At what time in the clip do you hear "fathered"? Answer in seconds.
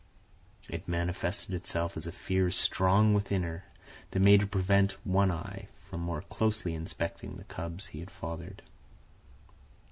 8.09-8.63